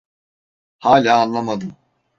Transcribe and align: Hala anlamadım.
Hala 0.79 1.15
anlamadım. 1.21 1.77